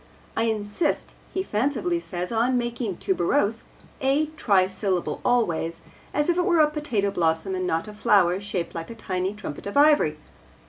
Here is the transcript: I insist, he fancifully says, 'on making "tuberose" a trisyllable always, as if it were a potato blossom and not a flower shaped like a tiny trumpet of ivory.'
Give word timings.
I 0.35 0.45
insist, 0.45 1.13
he 1.31 1.43
fancifully 1.43 1.99
says, 1.99 2.31
'on 2.31 2.57
making 2.57 2.97
"tuberose" 2.97 3.65
a 4.01 4.31
trisyllable 4.35 5.21
always, 5.23 5.81
as 6.11 6.27
if 6.27 6.37
it 6.39 6.45
were 6.45 6.59
a 6.59 6.71
potato 6.71 7.11
blossom 7.11 7.53
and 7.53 7.67
not 7.67 7.87
a 7.87 7.93
flower 7.93 8.39
shaped 8.41 8.73
like 8.73 8.89
a 8.89 8.95
tiny 8.95 9.35
trumpet 9.35 9.67
of 9.67 9.77
ivory.' 9.77 10.17